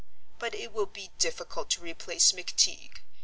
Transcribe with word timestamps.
But 0.39 0.55
it 0.55 0.73
will 0.73 0.87
be 0.87 1.11
difficult 1.19 1.69
to 1.69 1.81
replace 1.81 2.31
McTeague. 2.31 3.01